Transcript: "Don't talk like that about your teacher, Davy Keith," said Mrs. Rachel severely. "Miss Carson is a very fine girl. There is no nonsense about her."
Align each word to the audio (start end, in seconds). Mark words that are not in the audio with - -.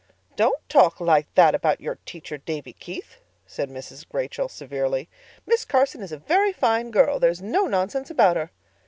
"Don't 0.35 0.67
talk 0.67 0.99
like 0.99 1.27
that 1.35 1.53
about 1.53 1.79
your 1.79 1.99
teacher, 2.07 2.39
Davy 2.39 2.73
Keith," 2.73 3.17
said 3.45 3.69
Mrs. 3.69 4.03
Rachel 4.11 4.49
severely. 4.49 5.07
"Miss 5.45 5.63
Carson 5.63 6.01
is 6.01 6.11
a 6.11 6.17
very 6.17 6.51
fine 6.51 6.89
girl. 6.89 7.19
There 7.19 7.29
is 7.29 7.43
no 7.43 7.67
nonsense 7.67 8.09
about 8.09 8.35
her." 8.35 8.49